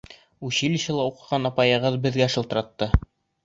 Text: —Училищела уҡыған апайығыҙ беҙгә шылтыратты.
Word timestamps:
—Училищела 0.47 1.05
уҡыған 1.11 1.47
апайығыҙ 1.51 2.01
беҙгә 2.09 2.33
шылтыратты. 2.39 2.93